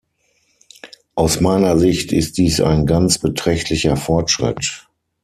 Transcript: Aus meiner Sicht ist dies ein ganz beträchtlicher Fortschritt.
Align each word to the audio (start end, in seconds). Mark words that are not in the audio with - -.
Aus 1.13 1.41
meiner 1.41 1.77
Sicht 1.77 2.11
ist 2.11 2.39
dies 2.39 2.59
ein 2.59 2.87
ganz 2.87 3.19
beträchtlicher 3.19 3.95
Fortschritt. 3.95 4.87